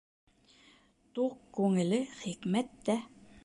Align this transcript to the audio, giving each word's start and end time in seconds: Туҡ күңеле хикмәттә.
Туҡ 1.19 1.37
күңеле 1.59 2.03
хикмәттә. 2.17 3.01